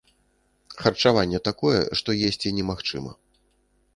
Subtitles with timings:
[0.85, 3.11] Харчаванне такое, што есці немагчыма.